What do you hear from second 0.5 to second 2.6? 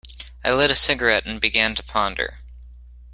lit a cigarette and began to ponder.